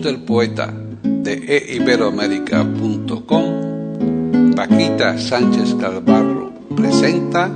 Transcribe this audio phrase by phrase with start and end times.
[0.00, 7.50] Del poeta de eiberoamérica.com, Paquita Sánchez Calvarro presenta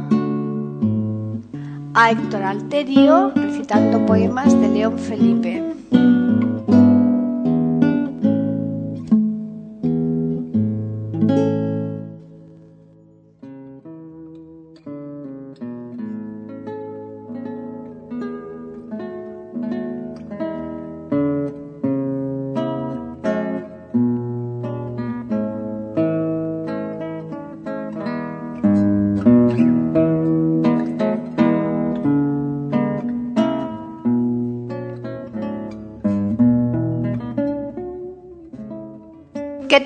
[1.95, 5.66] a Héctor Alterio recitando poemas de León Felipe.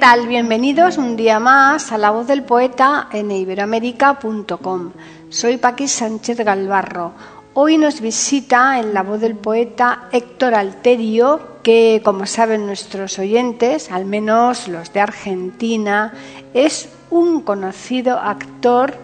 [0.00, 0.28] Tal?
[0.28, 4.92] Bienvenidos un día más a La Voz del Poeta en iberoamérica.com.
[5.28, 7.12] Soy Paqui Sánchez Galvarro.
[7.52, 13.92] Hoy nos visita en La Voz del Poeta Héctor Alterio, que como saben nuestros oyentes,
[13.92, 16.14] al menos los de Argentina,
[16.54, 18.94] es un conocido actor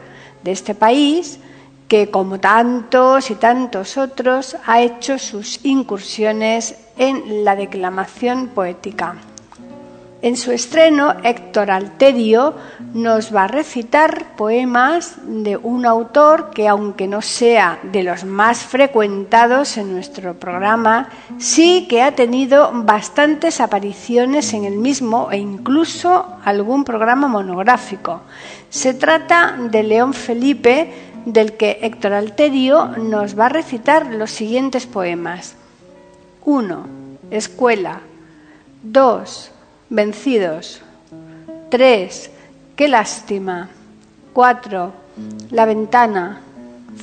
[0.45, 1.39] de este país
[1.89, 9.17] que como tantos y tantos otros ha hecho sus incursiones en la declamación poética.
[10.23, 12.55] En su estreno, Héctor Alterio
[12.95, 18.61] nos va a recitar poemas de un autor que, aunque no sea de los más
[18.61, 26.39] frecuentados en nuestro programa, sí que ha tenido bastantes apariciones en el mismo e incluso
[26.45, 28.23] algún programa monográfico.
[28.71, 30.95] Se trata de León Felipe,
[31.27, 35.57] del que Héctor Alterio nos va a recitar los siguientes poemas.
[36.47, 36.87] 1.
[37.31, 38.01] Escuela.
[38.83, 39.53] 2
[39.91, 40.83] vencidos.
[41.71, 42.31] 3.
[42.77, 43.69] Qué lástima.
[44.33, 44.93] 4.
[45.51, 46.41] La ventana.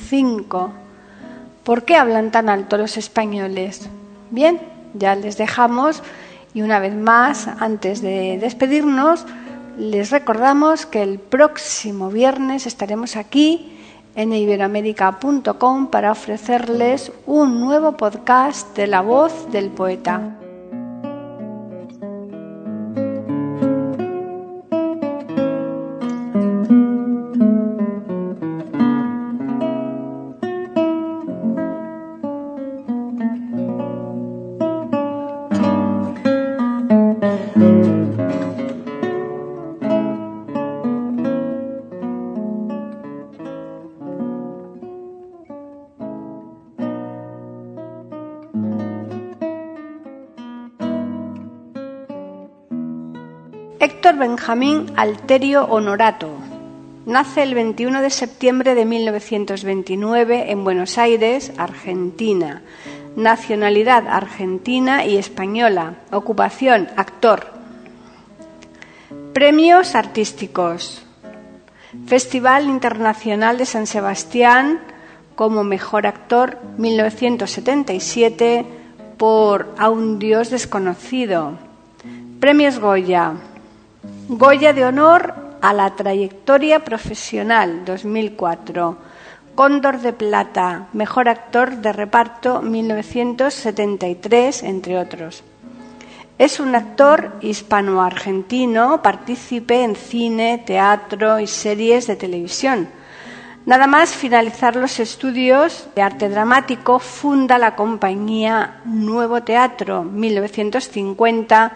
[0.08, 0.72] 5.
[1.64, 3.88] ¿Por qué hablan tan alto los españoles?
[4.30, 4.60] Bien,
[4.94, 6.02] ya les dejamos
[6.52, 9.26] y una vez más, antes de despedirnos,
[9.78, 13.76] les recordamos que el próximo viernes estaremos aquí
[14.14, 20.38] en iberoamérica.com para ofrecerles un nuevo podcast de la voz del poeta.
[54.26, 56.30] Benjamín Alterio Honorato.
[57.04, 62.62] Nace el 21 de septiembre de 1929 en Buenos Aires, Argentina.
[63.16, 65.96] Nacionalidad argentina y española.
[66.10, 67.48] Ocupación actor.
[69.34, 71.04] Premios artísticos.
[72.06, 74.80] Festival Internacional de San Sebastián
[75.34, 78.64] como Mejor Actor 1977
[79.18, 81.58] por A un Dios desconocido.
[82.40, 83.34] Premios Goya.
[84.26, 88.96] Goya de Honor a la Trayectoria Profesional 2004.
[89.54, 95.44] Cóndor de Plata, Mejor Actor de Reparto 1973, entre otros.
[96.38, 102.88] Es un actor hispano-argentino, partícipe en cine, teatro y series de televisión.
[103.66, 111.72] Nada más finalizar los estudios de arte dramático, funda la compañía Nuevo Teatro 1950,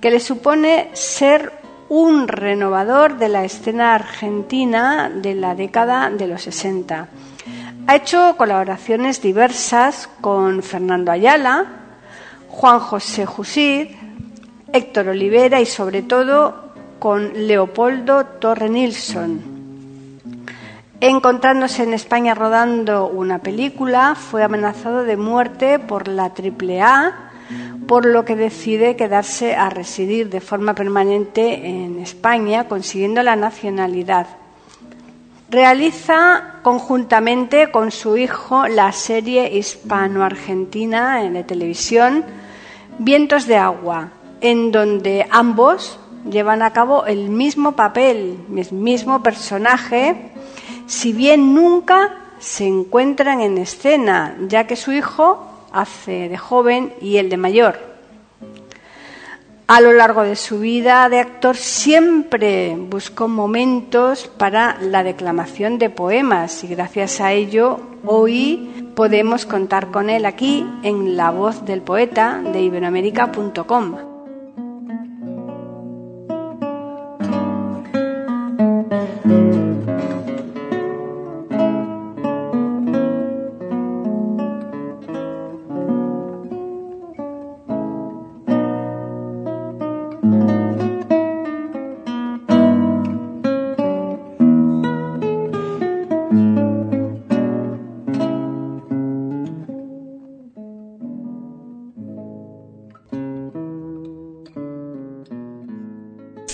[0.00, 1.61] que le supone ser
[1.92, 7.08] un renovador de la escena argentina de la década de los 60.
[7.86, 11.66] Ha hecho colaboraciones diversas con Fernando Ayala,
[12.48, 13.88] Juan José Jusid,
[14.72, 19.42] Héctor Olivera y sobre todo con Leopoldo Torre Nilsson.
[20.98, 27.31] Encontrándose en España rodando una película, fue amenazado de muerte por la AAA
[27.92, 34.28] por lo que decide quedarse a residir de forma permanente en España, consiguiendo la nacionalidad.
[35.50, 42.24] Realiza conjuntamente con su hijo la serie hispano-argentina en la televisión
[42.96, 44.08] Vientos de Agua,
[44.40, 45.98] en donde ambos
[46.30, 50.32] llevan a cabo el mismo papel, el mismo personaje,
[50.86, 57.16] si bien nunca se encuentran en escena, ya que su hijo hace de joven y
[57.16, 57.92] el de mayor.
[59.66, 65.88] A lo largo de su vida de actor siempre buscó momentos para la declamación de
[65.88, 71.80] poemas y gracias a ello hoy podemos contar con él aquí en La voz del
[71.80, 74.11] poeta de iberoamérica.com.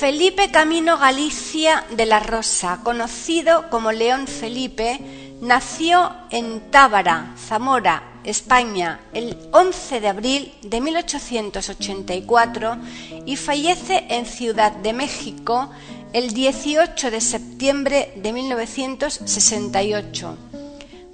[0.09, 4.99] Felipe Camino Galicia de la Rosa, conocido como León Felipe,
[5.43, 12.79] nació en Tábara, Zamora, España, el 11 de abril de 1884
[13.27, 15.69] y fallece en Ciudad de México
[16.15, 20.39] el 18 de septiembre de 1968.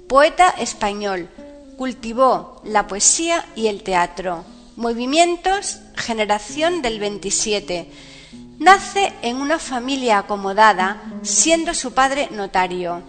[0.07, 1.27] Poeta español,
[1.77, 4.45] cultivó la poesía y el teatro.
[4.77, 7.89] Movimientos, generación del 27
[8.59, 13.03] Nace en una familia acomodada, siendo su padre notario.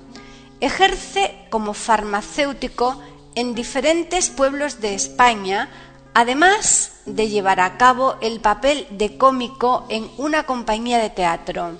[0.61, 3.01] Ejerce como farmacéutico
[3.37, 5.69] en diferentes pueblos de España,
[6.15, 11.79] además de llevar a cabo el papel de cómico en una compañía de teatro.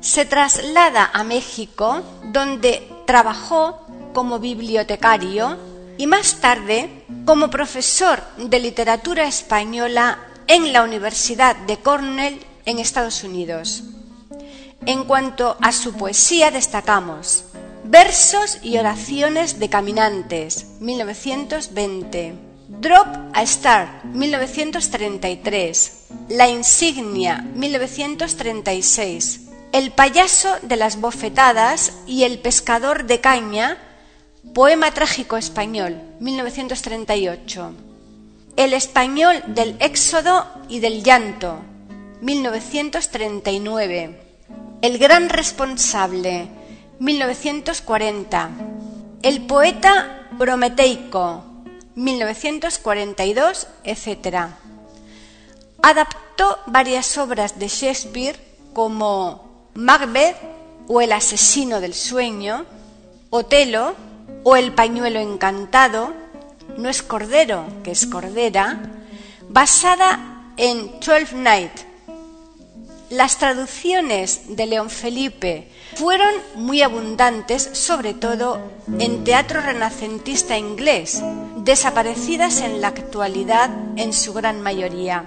[0.00, 5.58] Se traslada a México, donde trabajó como bibliotecario
[5.98, 13.24] y más tarde como profesor de literatura española en la Universidad de Cornell en Estados
[13.24, 13.82] Unidos.
[14.86, 17.44] En cuanto a su poesía destacamos
[17.84, 22.34] Versos y oraciones de caminantes, 1920.
[22.68, 26.06] Drop a Star, 1933.
[26.28, 29.48] La insignia, 1936.
[29.72, 33.78] El payaso de las bofetadas y el pescador de caña,
[34.54, 37.72] poema trágico español, 1938.
[38.54, 41.60] El español del éxodo y del llanto,
[42.20, 44.20] 1939.
[44.82, 46.48] El gran responsable,
[46.98, 48.50] 1940.
[49.22, 51.44] El poeta prometeico,
[51.94, 54.48] 1942, etc.
[55.82, 58.38] Adaptó varias obras de Shakespeare
[58.74, 60.36] como Macbeth
[60.88, 62.66] o El asesino del sueño,
[63.30, 63.94] Otelo
[64.44, 66.21] o El pañuelo encantado,
[66.76, 68.80] no es cordero, que es cordera,
[69.48, 71.72] basada en Twelfth Night.
[73.10, 78.60] Las traducciones de León Felipe fueron muy abundantes, sobre todo
[78.98, 81.22] en teatro renacentista inglés,
[81.58, 85.26] desaparecidas en la actualidad en su gran mayoría.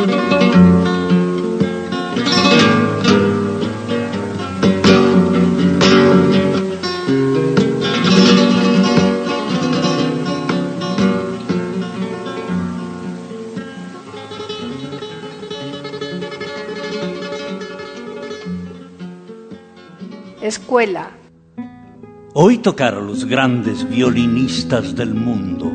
[22.61, 25.73] Hoy tocaron los grandes violinistas del mundo,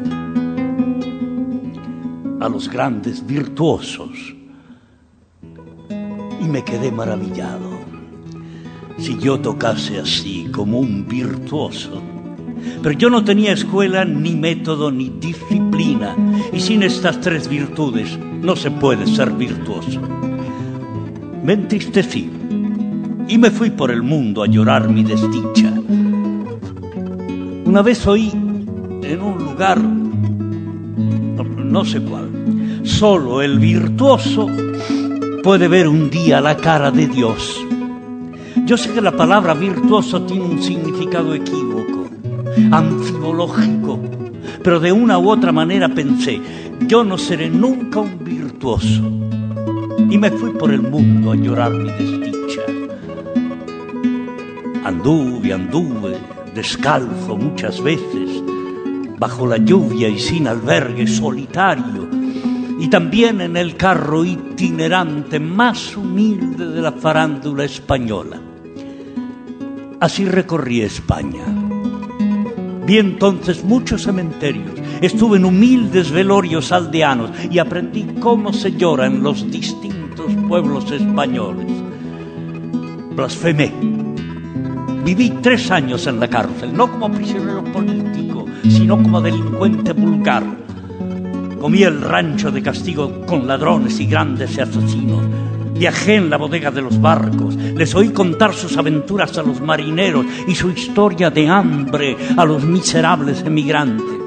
[2.40, 4.36] a los grandes virtuosos,
[6.40, 7.70] y me quedé maravillado.
[8.98, 12.00] Si yo tocase así como un virtuoso,
[12.84, 16.16] pero yo no tenía escuela, ni método, ni disciplina disciplina.
[16.52, 20.00] Y sin estas tres virtudes no se puede ser virtuoso.
[21.42, 22.30] Me entristecí
[23.28, 25.65] y me fui por el mundo a llorar mi desdicha.
[27.66, 32.30] Una vez oí en un lugar, no sé cuál,
[32.84, 34.46] solo el virtuoso
[35.42, 37.60] puede ver un día la cara de Dios.
[38.64, 42.06] Yo sé que la palabra virtuoso tiene un significado equívoco,
[42.70, 43.98] anfibológico,
[44.62, 46.40] pero de una u otra manera pensé,
[46.86, 49.02] yo no seré nunca un virtuoso.
[50.08, 52.62] Y me fui por el mundo a llorar mi desdicha.
[54.84, 56.16] Anduve, anduve,
[56.56, 58.42] descalzo muchas veces,
[59.18, 62.08] bajo la lluvia y sin albergue, solitario,
[62.80, 68.40] y también en el carro itinerante más humilde de la farándula española.
[70.00, 71.44] Así recorrí España.
[72.86, 79.22] Vi entonces muchos cementerios, estuve en humildes velorios aldeanos y aprendí cómo se llora en
[79.22, 81.70] los distintos pueblos españoles.
[83.14, 84.05] Blasfemé.
[85.06, 90.42] Viví tres años en la cárcel, no como prisionero político, sino como delincuente vulgar.
[91.60, 95.24] Comí el rancho de castigo con ladrones y grandes asesinos.
[95.78, 100.26] Viajé en la bodega de los barcos, les oí contar sus aventuras a los marineros
[100.48, 104.18] y su historia de hambre a los miserables emigrantes.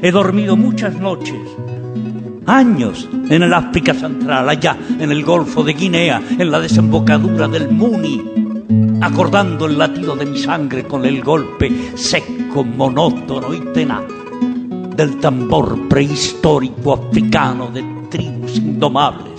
[0.00, 1.36] He dormido muchas noches,
[2.46, 7.70] años, en el África Central, allá en el Golfo de Guinea, en la desembocadura del
[7.70, 8.45] Muni,
[9.06, 14.02] acordando el latido de mi sangre con el golpe seco, monótono y tenaz
[14.96, 19.32] del tambor prehistórico africano de tribus indomables.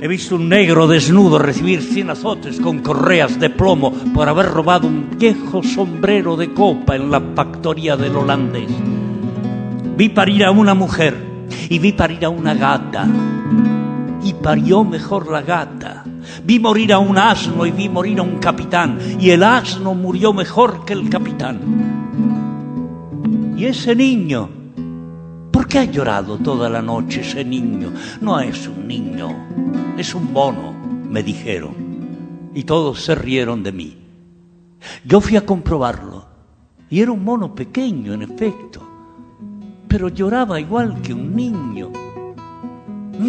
[0.00, 4.88] He visto un negro desnudo recibir cien azotes con correas de plomo por haber robado
[4.88, 8.72] un viejo sombrero de copa en la factoría del holandés.
[9.96, 13.06] Vi parir a una mujer y vi parir a una gata.
[14.24, 16.04] Y parió mejor la gata.
[16.44, 18.98] Vi morir a un asno y vi morir a un capitán.
[19.18, 21.60] Y el asno murió mejor que el capitán.
[23.56, 24.48] Y ese niño,
[25.50, 27.92] ¿por qué ha llorado toda la noche ese niño?
[28.20, 29.28] No es un niño,
[29.98, 30.72] es un mono,
[31.08, 31.74] me dijeron.
[32.54, 33.98] Y todos se rieron de mí.
[35.04, 36.24] Yo fui a comprobarlo.
[36.88, 38.80] Y era un mono pequeño, en efecto.
[39.86, 41.92] Pero lloraba igual que un niño.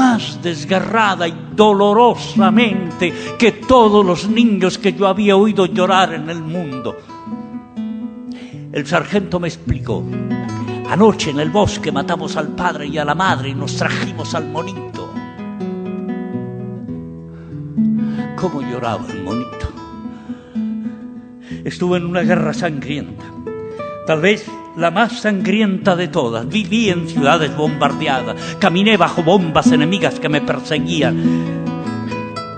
[0.02, 6.42] Más desgarrada y dolorosamente que todos los niños que yo había oído llorar en el
[6.42, 6.98] mundo.
[8.72, 10.04] El sargento me explicó.
[10.90, 14.48] Anoche en el bosque matamos al padre y a la madre y nos trajimos al
[14.48, 15.14] monito.
[18.38, 19.72] ¿Cómo lloraba el monito?
[21.64, 23.26] Estuve en una guerra sangrienta,
[24.08, 26.48] tal vez la más sangrienta de todas.
[26.48, 31.60] Viví en ciudades bombardeadas, caminé bajo bombas enemigas que me perseguían.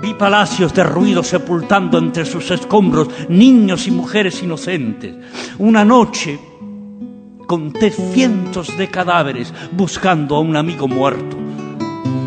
[0.01, 5.15] Vi palacios derruidos sepultando entre sus escombros niños y mujeres inocentes.
[5.59, 6.39] Una noche
[7.47, 11.37] conté cientos de cadáveres buscando a un amigo muerto.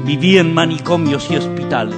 [0.05, 1.97] Viví en manicomios y hospitales.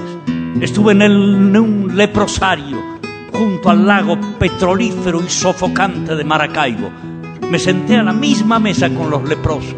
[0.59, 2.99] Estuve en, el, en un leprosario
[3.31, 7.08] junto al lago petrolífero y sofocante de Maracaibo.
[7.49, 9.75] Me senté a la misma mesa con los leprosos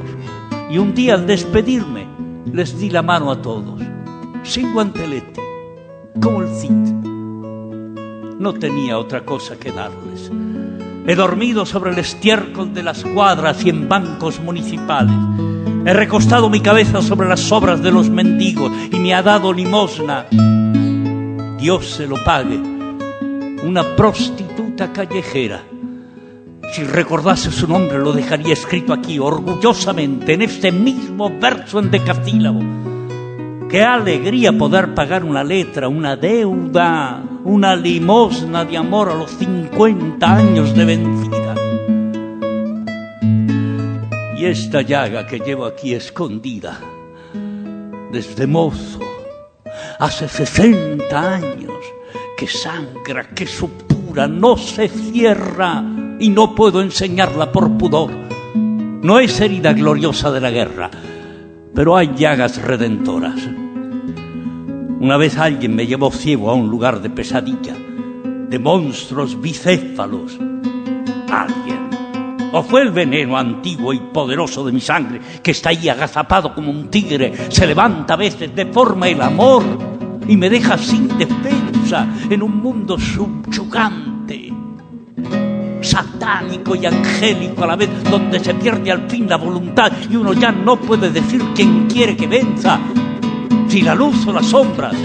[0.69, 2.05] y un día al despedirme
[2.51, 3.81] les di la mano a todos,
[4.43, 5.41] sin guantelete,
[6.21, 6.71] como el Cid.
[8.39, 10.29] No tenía otra cosa que darles.
[11.07, 15.15] He dormido sobre el estiércol de las cuadras y en bancos municipales.
[15.85, 20.25] He recostado mi cabeza sobre las sobras de los mendigos y me ha dado limosna.
[21.57, 22.59] Dios se lo pague.
[23.63, 25.63] Una prostituta callejera.
[26.71, 32.61] Si recordase su nombre lo dejaría escrito aquí orgullosamente en este mismo verso en decasílabo.
[33.69, 40.33] Qué alegría poder pagar una letra, una deuda, una limosna de amor a los 50
[40.33, 41.55] años de vencida.
[44.37, 46.79] Y esta llaga que llevo aquí escondida,
[48.13, 48.99] desde mozo,
[49.99, 51.73] hace 60 años,
[52.37, 55.83] que sangra, que supura, no se cierra
[56.21, 58.11] y no puedo enseñarla por pudor.
[58.53, 60.91] No es herida gloriosa de la guerra,
[61.73, 63.41] pero hay llagas redentoras.
[64.99, 67.75] Una vez alguien me llevó ciego a un lugar de pesadilla,
[68.49, 70.37] de monstruos bicéfalos.
[71.31, 71.89] Alguien.
[72.53, 76.69] O fue el veneno antiguo y poderoso de mi sangre, que está ahí agazapado como
[76.69, 79.63] un tigre, se levanta a veces, deforma el amor
[80.27, 84.60] y me deja sin defensa en un mundo subyugante
[85.91, 90.31] satánico y angélico a la vez, donde se pierde al fin la voluntad y uno
[90.33, 92.79] ya no puede decir quién quiere que venza,
[93.67, 94.95] si la luz o las sombras.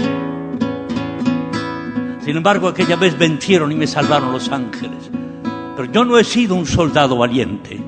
[2.23, 5.11] Sin embargo, aquella vez vencieron y me salvaron los ángeles.
[5.75, 7.79] Pero yo no he sido un soldado valiente.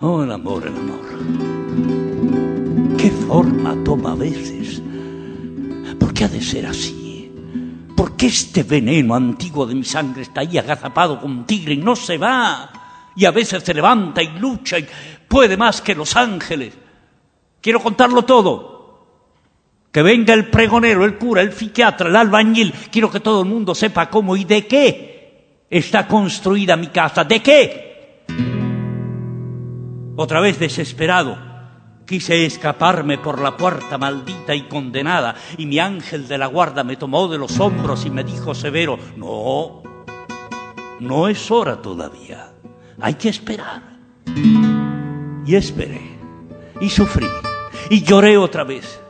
[0.00, 1.00] Oh, el amor, el amor.
[2.96, 4.82] ¿Qué forma toma a veces?
[5.98, 6.99] ¿Por qué ha de ser así?
[8.00, 11.94] ¿Por qué este veneno antiguo de mi sangre está ahí agazapado con tigre y no
[11.94, 12.70] se va?
[13.14, 14.86] Y a veces se levanta y lucha y
[15.28, 16.72] puede más que los ángeles.
[17.60, 19.04] Quiero contarlo todo.
[19.92, 22.72] Que venga el pregonero, el cura, el psiquiatra, el albañil.
[22.90, 27.24] Quiero que todo el mundo sepa cómo y de qué está construida mi casa.
[27.24, 28.24] ¿De qué?
[30.16, 31.36] Otra vez desesperado,
[32.10, 36.96] quise escaparme por la puerta maldita y condenada, y mi ángel de la guarda me
[36.96, 39.80] tomó de los hombros y me dijo severo, no,
[40.98, 42.52] no es hora todavía,
[43.00, 43.82] hay que esperar.
[45.46, 46.18] Y esperé,
[46.80, 47.28] y sufrí,
[47.90, 49.00] y lloré otra vez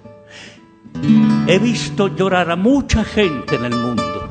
[1.47, 4.29] He visto llorar a mucha gente en el mundo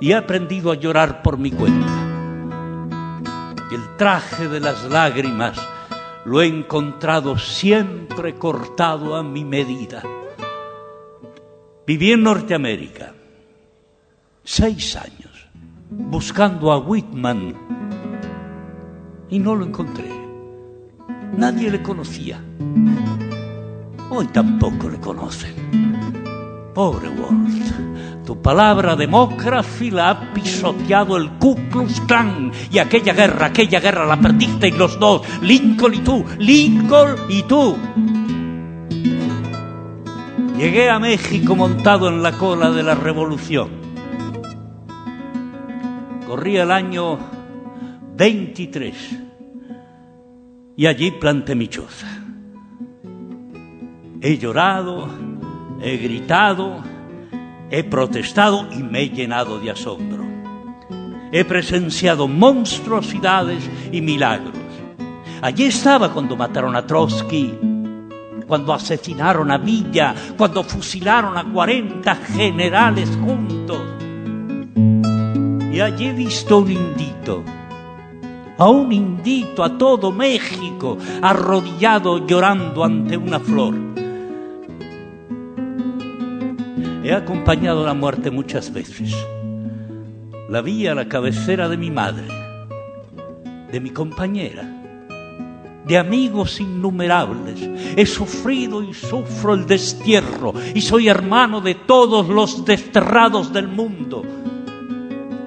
[0.00, 1.86] y he aprendido a llorar por mi cuenta.
[3.70, 5.60] El traje de las lágrimas
[6.24, 10.02] lo he encontrado siempre cortado a mi medida.
[11.86, 13.14] Viví en Norteamérica
[14.44, 15.48] seis años
[15.90, 17.54] buscando a Whitman
[19.28, 20.10] y no lo encontré.
[21.36, 22.42] Nadie le conocía.
[24.10, 26.70] Hoy tampoco le conocen.
[26.74, 27.91] Pobre Walt,
[28.32, 34.06] tu palabra demócrata la ha pisoteado el Ku Klux Klan y aquella guerra, aquella guerra
[34.06, 37.76] la perdisteis los dos, Lincoln y tú, Lincoln y tú.
[40.56, 43.68] Llegué a México montado en la cola de la revolución.
[46.26, 47.18] Corría el año
[48.16, 49.18] 23
[50.78, 52.08] y allí planté mi choza.
[54.22, 55.06] He llorado,
[55.82, 56.91] he gritado,
[57.72, 60.22] he protestado y me he llenado de asombro.
[61.32, 64.52] He presenciado monstruosidades y milagros.
[65.40, 67.54] Allí estaba cuando mataron a Trotsky,
[68.46, 73.80] cuando asesinaron a Villa, cuando fusilaron a 40 generales juntos.
[75.72, 77.42] Y allí he visto un indito,
[78.58, 83.74] a un indito, a todo México, arrodillado llorando ante una flor.
[87.04, 89.14] He acompañado la muerte muchas veces.
[90.48, 92.26] La vi a la cabecera de mi madre,
[93.70, 94.62] de mi compañera,
[95.86, 97.60] de amigos innumerables.
[97.96, 104.22] He sufrido y sufro el destierro y soy hermano de todos los desterrados del mundo.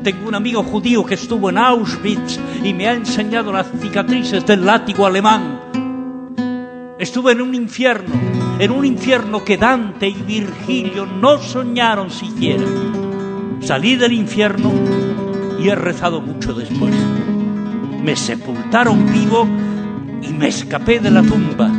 [0.04, 4.65] Tengo un amigo judío que estuvo en Auschwitz y me ha enseñado las cicatrices del
[4.65, 5.62] látigo alemán.
[7.00, 12.63] Estuve en un infierno en un infierno que Dante y Virgilio no soñaron siquiera.
[13.60, 14.72] Salí del infierno
[15.60, 16.94] y he rezado mucho después.
[18.04, 19.48] Me sepultaron vivo
[20.22, 21.70] y me escapé de la tumba.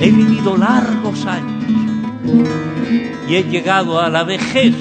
[0.00, 1.64] He vivido largos años
[3.28, 4.74] y he llegado a la vejez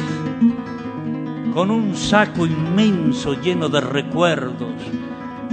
[1.53, 4.73] con un saco inmenso lleno de recuerdos,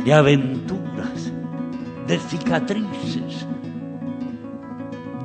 [0.05, 1.33] de aventuras,
[2.07, 3.47] de cicatrices,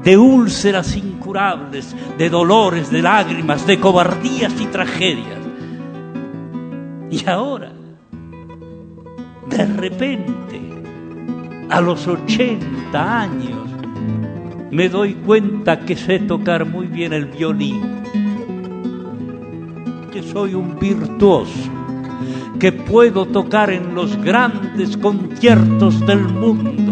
[0.03, 5.39] de úlceras incurables, de dolores, de lágrimas, de cobardías y tragedias.
[7.11, 7.71] Y ahora,
[9.47, 10.61] de repente,
[11.69, 13.69] a los 80 años,
[14.71, 17.81] me doy cuenta que sé tocar muy bien el violín,
[20.11, 21.69] que soy un virtuoso,
[22.59, 26.90] que puedo tocar en los grandes conciertos del mundo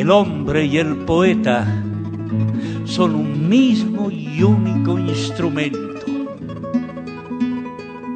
[0.00, 1.66] el hombre y el poeta
[2.86, 6.06] son un mismo y único instrumento.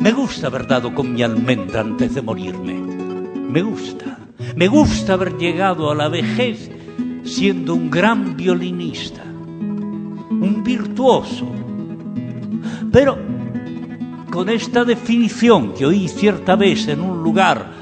[0.01, 2.75] Me gusta haber dado con mi almendra antes de morirme.
[2.75, 4.18] Me gusta.
[4.57, 6.70] Me gusta haber llegado a la vejez
[7.23, 11.47] siendo un gran violinista, un virtuoso.
[12.90, 13.18] Pero
[14.31, 17.73] con esta definición que oí cierta vez en un lugar,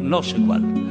[0.00, 0.87] no sé cuál,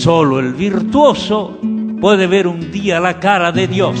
[0.00, 1.58] Solo el virtuoso
[2.00, 4.00] puede ver un día la cara de Dios.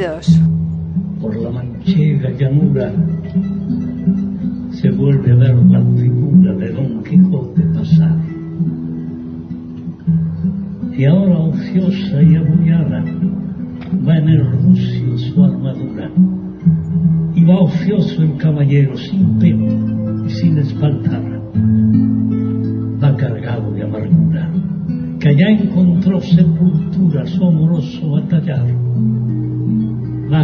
[0.00, 0.39] Vencidos.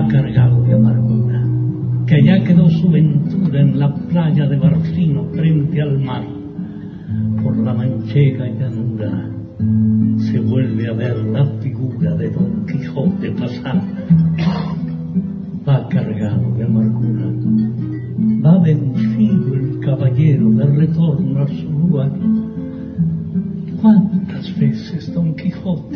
[0.09, 1.43] Cargado de amargura,
[2.07, 6.25] que allá quedó su ventura en la playa de Barcino frente al mar.
[7.43, 9.31] Por la manchega llanura
[10.19, 13.83] se vuelve a ver la figura de Don Quijote pasar.
[15.69, 17.27] Va cargado de amargura,
[18.45, 22.13] va vencido el caballero de retorno a su lugar.
[23.81, 25.96] ¿Cuántas veces Don Quijote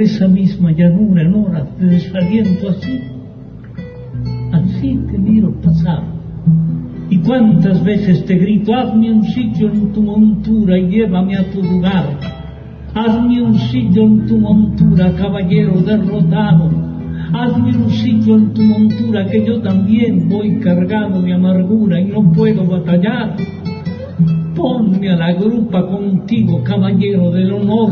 [0.00, 3.00] esa misma llanura en horas de desaliento así,
[4.52, 6.02] así te miro pasar.
[7.10, 11.62] Y cuántas veces te grito, hazme un sitio en tu montura y llévame a tu
[11.62, 12.18] lugar.
[12.94, 16.70] Hazme un sitio en tu montura, caballero derrotado.
[17.32, 22.30] Hazme un sitio en tu montura que yo también voy cargado de amargura y no
[22.32, 23.36] puedo batallar.
[24.54, 27.90] Ponme a la grupa contigo, caballero del honor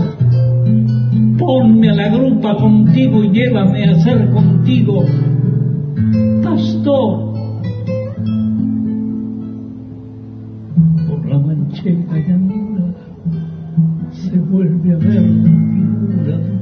[1.39, 5.05] ponme a la grupa contigo y llévame a ser contigo
[6.43, 7.35] pastor.
[11.09, 12.95] Por la manchega llanura
[14.11, 16.56] se vuelve a ver la figura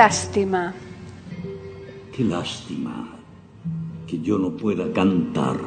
[0.00, 0.72] lástima.
[2.10, 3.06] Qué lástima
[4.06, 5.58] que yo no pueda cantar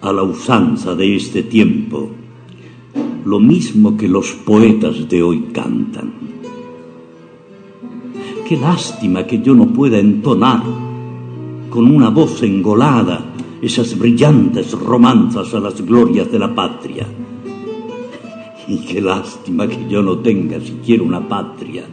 [0.00, 2.10] a la usanza de este tiempo
[3.24, 6.12] lo mismo que los poetas de hoy cantan.
[8.48, 10.64] Qué lástima que yo no pueda entonar
[11.70, 13.24] con una voz engolada
[13.62, 17.06] esas brillantes romanzas a las glorias de la patria.
[18.66, 21.84] Y qué lástima que yo no tenga siquiera una patria,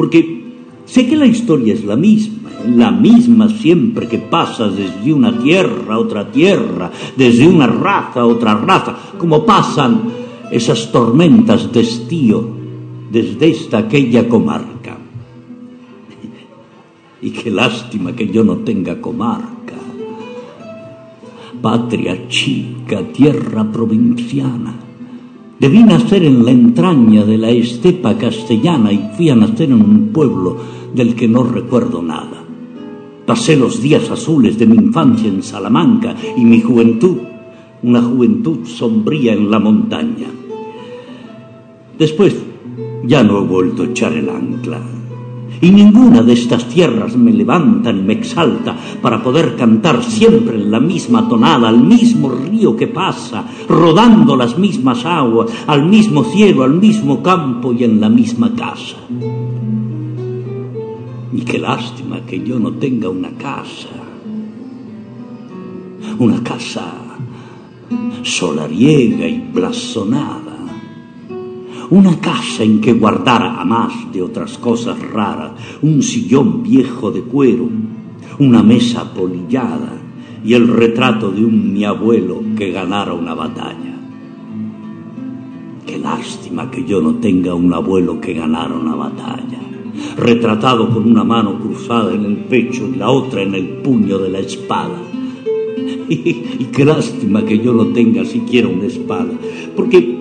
[0.00, 0.44] porque
[0.86, 5.96] sé que la historia es la misma, la misma siempre que pasas desde una tierra
[5.96, 10.04] a otra tierra, desde una raza a otra raza, como pasan
[10.50, 12.48] esas tormentas de estío
[13.10, 14.96] desde esta aquella comarca.
[17.20, 19.74] Y qué lástima que yo no tenga comarca.
[21.60, 24.89] Patria chica, tierra provinciana.
[25.60, 30.08] Debí nacer en la entraña de la estepa castellana y fui a nacer en un
[30.08, 30.56] pueblo
[30.94, 32.42] del que no recuerdo nada.
[33.26, 37.18] Pasé los días azules de mi infancia en Salamanca y mi juventud,
[37.82, 40.28] una juventud sombría en la montaña.
[41.98, 42.34] Después
[43.04, 44.80] ya no he vuelto a echar el ancla.
[45.62, 50.70] Y ninguna de estas tierras me levanta ni me exalta para poder cantar siempre en
[50.70, 56.64] la misma tonada, al mismo río que pasa, rodando las mismas aguas, al mismo cielo,
[56.64, 58.96] al mismo campo y en la misma casa.
[61.32, 63.88] Y qué lástima que yo no tenga una casa.
[66.18, 66.92] Una casa
[68.22, 70.49] solariega y blasonada
[71.90, 77.22] una casa en que guardara, a más de otras cosas raras, un sillón viejo de
[77.22, 77.68] cuero,
[78.38, 80.00] una mesa polillada
[80.44, 83.96] y el retrato de un mi abuelo que ganara una batalla.
[85.84, 89.58] Qué lástima que yo no tenga un abuelo que ganara una batalla,
[90.16, 94.30] retratado con una mano cruzada en el pecho y la otra en el puño de
[94.30, 94.96] la espada.
[96.10, 99.30] Y, qué lástima que yo no tenga siquiera una espada,
[99.76, 100.19] porque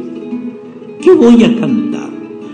[1.02, 2.10] ¿qué voy a cantar?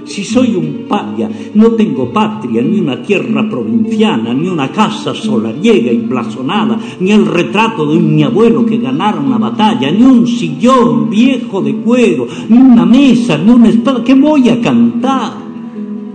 [0.05, 5.91] Si soy un paya, no tengo patria, ni una tierra provinciana, ni una casa solariega
[5.91, 10.27] y blasonada, ni el retrato de un mi abuelo que ganara una batalla, ni un
[10.27, 14.03] sillón viejo de cuero, ni una mesa, ni una espada.
[14.03, 15.34] ¿Qué voy a cantar?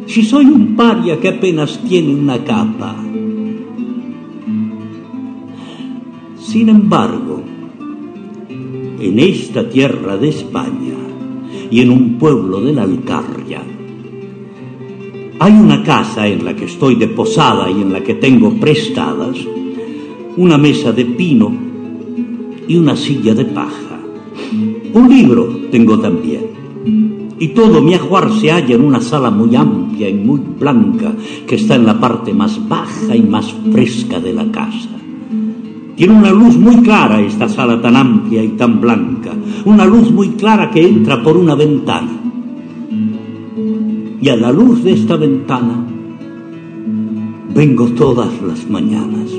[0.06, 2.94] Si soy un paria que apenas tiene una capa.
[6.38, 7.42] Sin embargo,
[9.00, 10.99] en esta tierra de España
[11.70, 13.62] y en un pueblo de la Alcarria,
[15.38, 19.38] hay una casa en la que estoy de posada y en la que tengo prestadas
[20.36, 21.52] una mesa de pino
[22.68, 23.98] y una silla de paja.
[24.92, 26.50] Un libro tengo también.
[27.38, 31.14] Y todo mi ajuar se halla en una sala muy amplia y muy blanca
[31.46, 34.90] que está en la parte más baja y más fresca de la casa.
[35.96, 39.09] Tiene una luz muy clara esta sala tan amplia y tan blanca,
[39.64, 42.20] una luz muy clara que entra por una ventana
[44.20, 45.86] y a la luz de esta ventana
[47.54, 49.30] vengo todas las mañanas.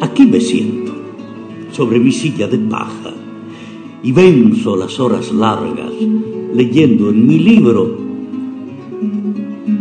[0.00, 0.92] Aquí me siento,
[1.70, 3.12] sobre mi silla de paja,
[4.02, 5.92] y venzo las horas largas
[6.54, 7.96] leyendo en mi libro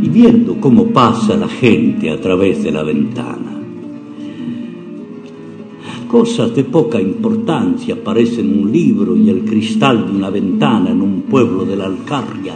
[0.02, 3.49] y viendo cómo pasa la gente a través de la ventana.
[6.10, 11.22] Cosas de poca importancia parecen un libro y el cristal de una ventana en un
[11.22, 12.56] pueblo de la Alcarria.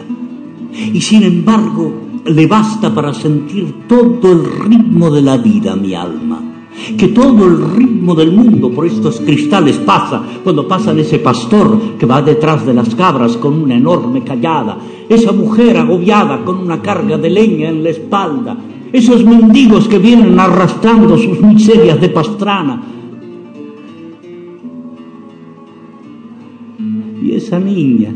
[0.91, 1.93] Y sin embargo,
[2.25, 6.41] le basta para sentir todo el ritmo de la vida mi alma.
[6.97, 12.07] Que todo el ritmo del mundo por estos cristales pasa cuando pasa ese pastor que
[12.07, 17.19] va detrás de las cabras con una enorme callada, esa mujer agobiada con una carga
[17.19, 18.57] de leña en la espalda,
[18.91, 22.92] esos mendigos que vienen arrastrando sus miserias de pastrana,
[27.35, 28.13] esa niña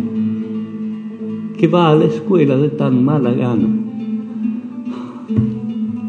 [1.57, 3.67] que va a la escuela de tan mala gana.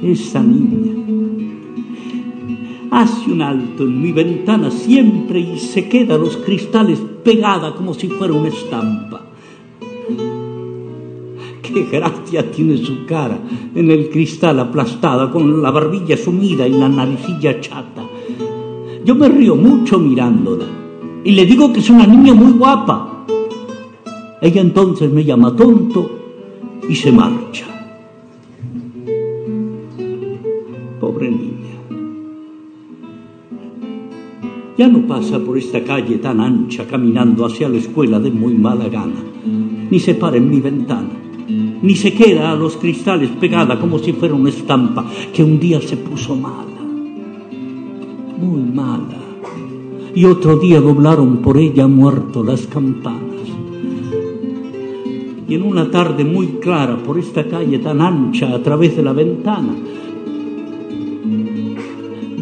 [0.02, 0.98] Esa niña
[2.90, 8.08] hace un alto en mi ventana siempre y se queda los cristales pegada como si
[8.08, 9.24] fuera una estampa.
[11.62, 13.38] Qué gracia tiene su cara
[13.74, 18.04] en el cristal aplastada, con la barbilla sumida y la naricilla chata.
[19.04, 20.77] Yo me río mucho mirándola
[21.24, 23.26] y le digo que es una niña muy guapa.
[24.40, 26.10] Ella entonces me llama tonto
[26.88, 27.66] y se marcha.
[31.00, 31.58] Pobre niña.
[34.78, 38.88] Ya no pasa por esta calle tan ancha caminando hacia la escuela de muy mala
[38.88, 39.24] gana,
[39.90, 41.10] ni se para en mi ventana,
[41.82, 45.04] ni se queda a los cristales pegada como si fuera una estampa
[45.34, 46.77] que un día se puso mala,
[50.14, 53.22] y otro día doblaron por ella muerto las campanas.
[55.48, 59.12] Y en una tarde muy clara, por esta calle tan ancha, a través de la
[59.12, 59.74] ventana,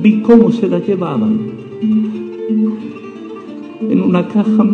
[0.00, 1.38] vi cómo se la llevaban
[3.88, 4.64] en una caja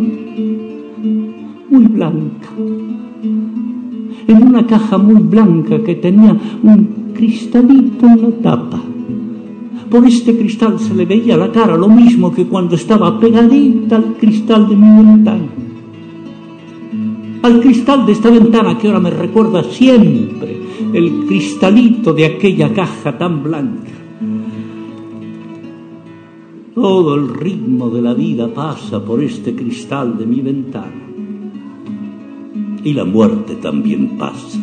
[1.69, 2.49] muy blanca,
[4.27, 8.92] en una caja muy blanca que tenía un cristalito en la tapa
[9.93, 14.15] por este cristal se le veía la cara lo mismo que cuando estaba pegadita al
[14.15, 15.47] cristal de mi ventana.
[17.43, 20.57] Al cristal de esta ventana que ahora me recuerda siempre
[20.93, 23.91] el cristalito de aquella caja tan blanca.
[26.73, 31.03] Todo el ritmo de la vida pasa por este cristal de mi ventana.
[32.83, 34.59] Y la muerte también pasa.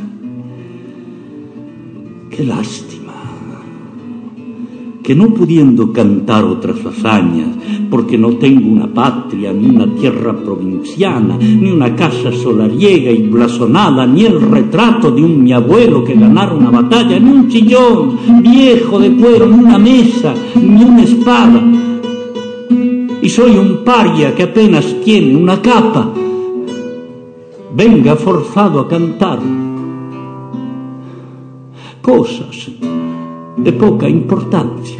[2.30, 2.99] Qué lástima
[5.02, 7.48] que no pudiendo cantar otras hazañas,
[7.90, 14.06] porque no tengo una patria, ni una tierra provinciana, ni una casa solariega y blasonada,
[14.06, 18.98] ni el retrato de un mi abuelo que ganara una batalla, ni un chillón viejo
[18.98, 21.62] de cuero, ni una mesa, ni una espada.
[23.22, 26.12] Y soy un paria que apenas tiene una capa.
[27.74, 29.38] Venga forzado a cantar
[32.02, 32.70] cosas
[33.62, 34.99] de poca importancia.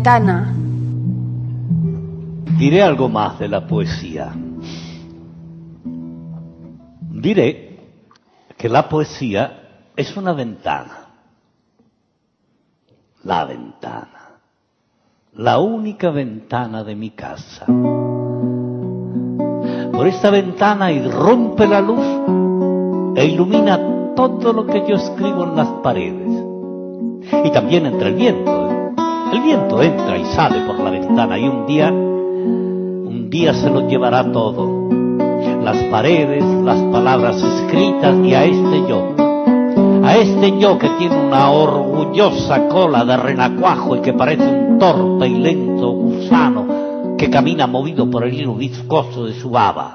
[0.00, 0.54] ventana.
[2.58, 4.32] Diré algo más de la poesía.
[7.10, 7.78] Diré
[8.56, 11.06] que la poesía es una ventana.
[13.24, 14.38] La ventana.
[15.34, 17.66] La única ventana de mi casa.
[19.92, 23.78] Por esta ventana irrumpe la luz e ilumina
[24.16, 26.44] todo lo que yo escribo en las paredes.
[27.44, 28.59] Y también entra el viento.
[29.32, 33.88] El viento entra y sale por la ventana y un día, un día se lo
[33.88, 34.88] llevará todo.
[35.62, 39.14] Las paredes, las palabras escritas y a este yo.
[40.04, 45.28] A este yo que tiene una orgullosa cola de renacuajo y que parece un torpe
[45.28, 49.92] y lento gusano que camina movido por el hilo viscoso de su baba.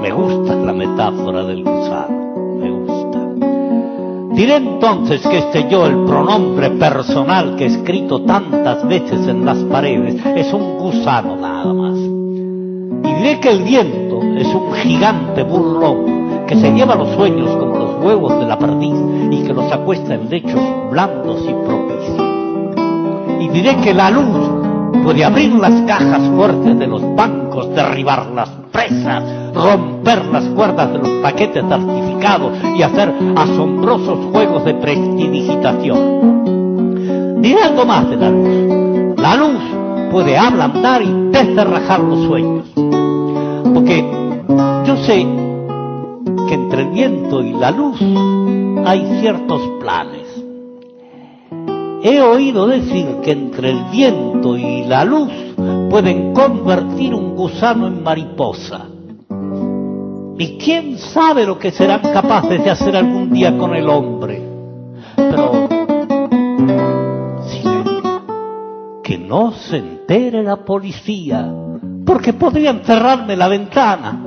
[0.00, 2.11] Me gusta la metáfora del gusano.
[4.42, 9.58] Diré entonces que este yo, el pronombre personal que he escrito tantas veces en las
[9.58, 11.94] paredes, es un gusano nada más.
[11.94, 17.78] Y diré que el viento es un gigante burlón que se lleva los sueños como
[17.78, 18.96] los huevos de la perdiz
[19.30, 22.20] y que los acuesta en lechos blandos y propicios.
[23.38, 28.48] Y diré que la luz puede abrir las cajas fuertes de los bancos, derribar las
[28.72, 29.22] presas,
[29.54, 31.62] romper las cuerdas de los paquetes
[32.76, 37.42] y hacer asombrosos juegos de prestidigitación.
[37.42, 39.18] Diré algo más de la luz.
[39.18, 39.58] La luz
[40.12, 42.68] puede ablandar y descerrajar los sueños.
[43.74, 44.04] Porque
[44.86, 45.26] yo sé
[46.46, 48.00] que entre el viento y la luz
[48.86, 50.28] hay ciertos planes.
[52.04, 55.32] He oído decir que entre el viento y la luz
[55.90, 58.91] pueden convertir un gusano en mariposa.
[60.42, 64.42] Y quién sabe lo que serán capaces de hacer algún día con el hombre.
[65.14, 65.68] Pero
[69.04, 71.48] que no se entere la policía,
[72.04, 74.21] porque podrían cerrarme la ventana.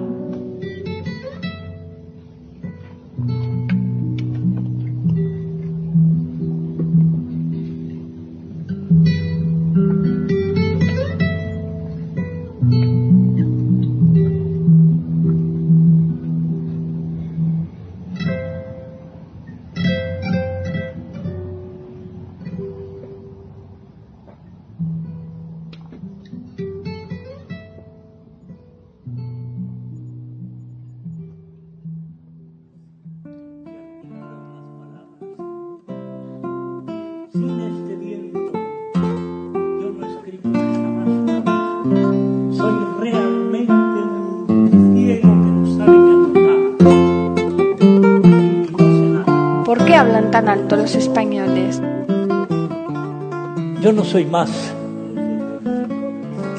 [53.86, 54.50] Yo no soy más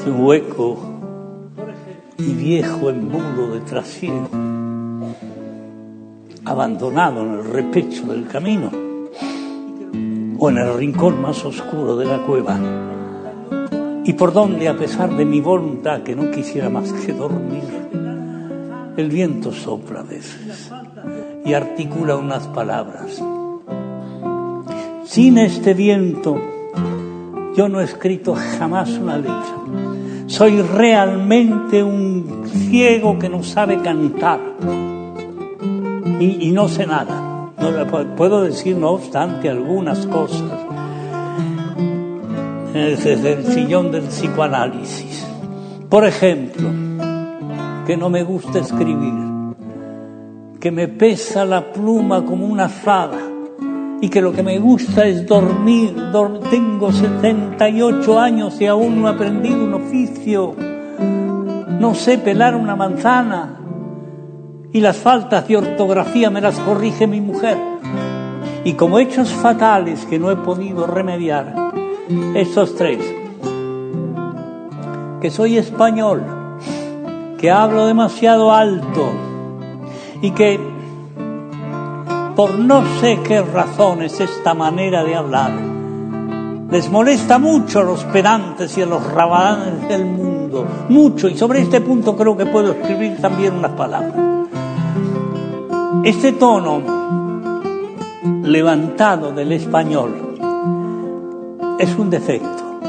[0.01, 0.77] que un hueco
[2.17, 4.29] y viejo embudo de trasiego,
[6.45, 8.71] abandonado en el repecho del camino
[10.39, 12.57] o en el rincón más oscuro de la cueva,
[14.05, 17.89] y por donde, a pesar de mi voluntad que no quisiera más que dormir,
[18.95, 20.71] el viento sopla a veces
[21.43, 23.21] y articula unas palabras.
[25.03, 26.39] Sin este viento,
[27.57, 29.57] yo no he escrito jamás una letra.
[30.27, 34.39] Soy realmente un ciego que no sabe cantar.
[36.19, 37.49] Y, no sé nada.
[38.15, 40.51] Puedo decir, no obstante, algunas cosas
[42.73, 45.25] desde el sillón del psicoanálisis.
[45.89, 46.69] Por ejemplo,
[47.87, 49.13] que no me gusta escribir,
[50.59, 53.26] que me pesa la pluma como una azada
[54.01, 55.95] y que lo que me gusta es dormir.
[56.11, 60.55] Dor- tengo 78 años y aún no he aprendido un oficio.
[61.79, 63.59] No sé pelar una manzana
[64.73, 67.57] y las faltas de ortografía me las corrige mi mujer.
[68.63, 71.53] Y como hechos fatales que no he podido remediar,
[72.35, 72.99] estos tres,
[75.21, 76.23] que soy español,
[77.37, 79.11] que hablo demasiado alto,
[80.21, 80.59] y que
[82.37, 85.51] por no sé qué razones esta manera de hablar
[86.69, 91.61] les molesta mucho a los pedantes y a los rabadanes del mundo, mucho, y sobre
[91.61, 94.13] este punto creo que puedo escribir también unas palabras.
[96.03, 96.81] Este tono
[98.43, 100.37] levantado del español
[101.79, 102.79] es un defecto,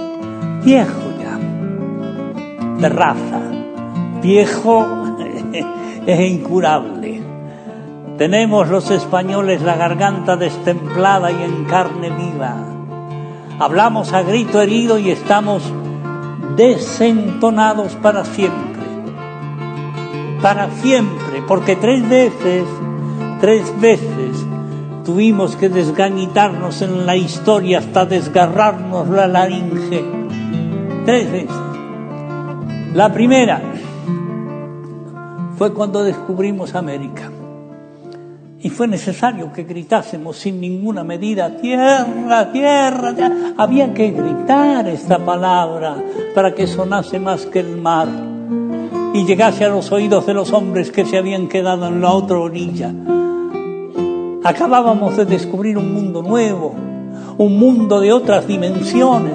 [0.65, 1.39] viejo ya,
[2.81, 3.41] de raza,
[4.21, 4.87] viejo
[6.05, 6.98] es incurable.
[8.19, 12.57] Tenemos los españoles la garganta destemplada y en carne viva.
[13.61, 15.63] Hablamos a grito herido y estamos
[16.57, 18.83] desentonados para siempre.
[20.43, 22.65] Para siempre, porque tres veces,
[23.41, 24.45] tres veces
[25.05, 30.05] tuvimos que desgañitarnos en la historia hasta desgarrarnos la laringe.
[31.05, 31.57] Tres veces.
[32.95, 33.63] La primera
[35.57, 37.31] fue cuando descubrimos América.
[38.61, 43.55] Y fue necesario que gritásemos sin ninguna medida, tierra, tierra, tierra.
[43.57, 45.97] Había que gritar esta palabra
[46.35, 48.09] para que sonase más que el mar
[49.15, 52.39] y llegase a los oídos de los hombres que se habían quedado en la otra
[52.39, 52.93] orilla.
[54.45, 56.75] Acabábamos de descubrir un mundo nuevo,
[57.39, 59.35] un mundo de otras dimensiones,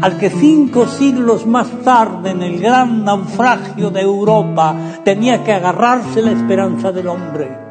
[0.00, 4.74] al que cinco siglos más tarde, en el gran naufragio de Europa,
[5.04, 7.69] tenía que agarrarse la esperanza del hombre.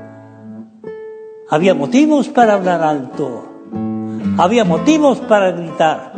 [1.52, 3.44] Había motivos para hablar alto,
[4.38, 6.14] había motivos para gritar.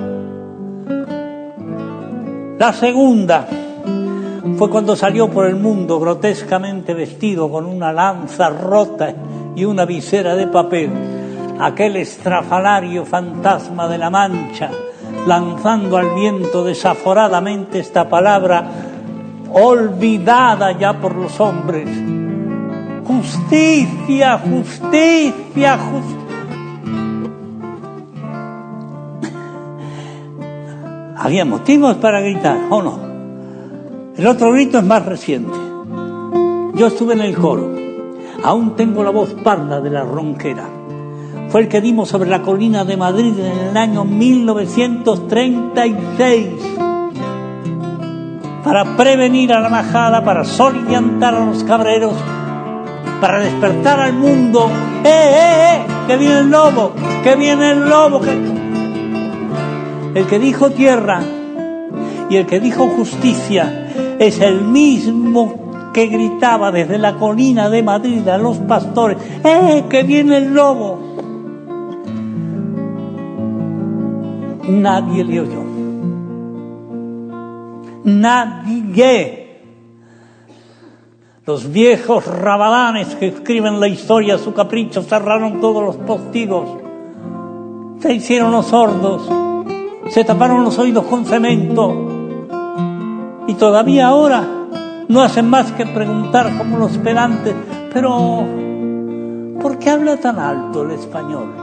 [2.59, 3.47] La segunda
[4.57, 9.15] fue cuando salió por el mundo grotescamente vestido con una lanza rota
[9.55, 10.89] y una visera de papel,
[11.61, 14.69] aquel estrafalario fantasma de la mancha,
[15.25, 18.65] lanzando al viento desaforadamente esta palabra
[19.53, 22.20] olvidada ya por los hombres.
[23.11, 26.21] Justicia, justicia, justicia.
[31.17, 32.99] Había motivos para gritar, ¿o no?
[34.15, 35.51] El otro grito es más reciente.
[36.75, 37.75] Yo estuve en el coro.
[38.43, 40.69] Aún tengo la voz parda de la ronquera.
[41.49, 46.47] Fue el que dimos sobre la colina de Madrid en el año 1936
[48.63, 52.13] para prevenir a la majada, para soliviantar a los cabreros,
[53.21, 54.69] para despertar al mundo.
[55.03, 55.85] ¡Eh, eh, eh!
[56.07, 56.91] ¡Que viene el lobo!
[57.23, 58.21] ¡Que viene el lobo!
[60.13, 61.21] El que dijo tierra
[62.29, 68.27] y el que dijo justicia es el mismo que gritaba desde la colina de Madrid
[68.27, 70.99] a los pastores, ¡eh, que viene el lobo!
[74.67, 75.63] Nadie le oyó.
[78.03, 79.40] Nadie.
[81.43, 86.69] Los viejos rabadanes que escriben la historia a su capricho cerraron todos los postigos.
[87.99, 89.27] Se hicieron los sordos.
[90.09, 92.45] Se taparon los oídos con cemento.
[93.47, 94.47] Y todavía ahora
[95.07, 97.55] no hacen más que preguntar como los pedantes,
[97.91, 98.45] pero
[99.59, 101.55] ¿por qué habla tan alto el español?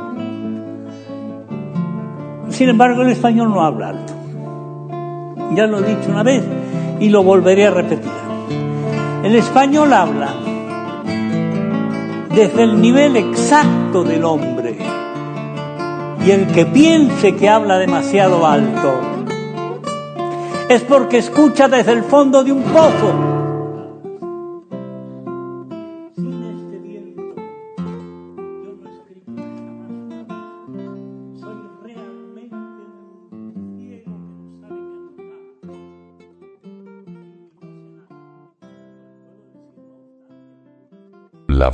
[2.48, 4.12] Sin embargo, el español no habla alto.
[5.54, 6.42] Ya lo he dicho una vez
[6.98, 8.27] y lo volveré a repetir.
[9.28, 10.34] El español habla
[12.34, 14.78] desde el nivel exacto del hombre.
[16.24, 18.98] Y el que piense que habla demasiado alto
[20.70, 23.27] es porque escucha desde el fondo de un pozo